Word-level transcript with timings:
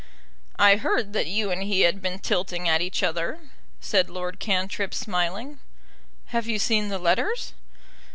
"I 0.57 0.77
heard 0.77 1.13
that 1.13 1.27
you 1.27 1.51
and 1.51 1.61
he 1.61 1.81
had 1.81 2.01
been 2.01 2.17
tilting 2.17 2.67
at 2.67 2.81
each 2.81 3.03
other," 3.03 3.37
said 3.79 4.09
Lord 4.09 4.39
Cantrip, 4.39 4.95
smiling. 4.95 5.59
"Have 6.29 6.47
you 6.47 6.57
seen 6.57 6.87
the 6.89 6.97
letters?" 6.97 7.53